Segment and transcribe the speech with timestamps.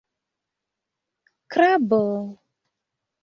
[1.51, 1.99] Krabo...